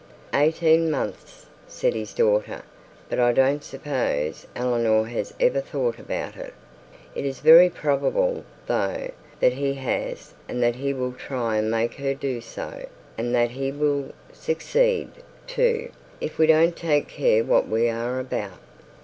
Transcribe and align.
'Eighteen 0.33 0.89
months,' 0.89 1.45
said 1.67 1.93
his 1.93 2.11
daughter. 2.11 2.63
'But 3.07 3.19
I 3.19 3.33
don't 3.33 3.63
suppose 3.63 4.47
Eleanor 4.55 5.05
has 5.05 5.31
ever 5.39 5.61
thought 5.61 5.99
about 5.99 6.35
it. 6.35 6.55
It 7.13 7.23
is 7.23 7.39
very 7.39 7.69
probable, 7.69 8.43
though, 8.65 9.11
that 9.41 9.53
he 9.53 9.75
has, 9.75 10.33
and 10.49 10.63
that 10.63 10.77
he 10.77 10.91
will 10.91 11.13
try 11.13 11.57
and 11.57 11.69
make 11.69 11.93
her 11.97 12.15
do 12.15 12.41
so; 12.41 12.87
and 13.15 13.35
that 13.35 13.51
he 13.51 13.71
will 13.71 14.11
succeed 14.33 15.09
too, 15.45 15.91
if 16.19 16.39
we 16.39 16.47
don't 16.47 16.75
take 16.75 17.07
care 17.07 17.43
what 17.43 17.67
we 17.67 17.87
are 17.87 18.19
about.' 18.19 18.57